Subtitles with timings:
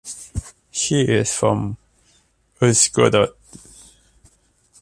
[0.71, 1.77] She is from
[2.59, 3.33] Uzhgorod.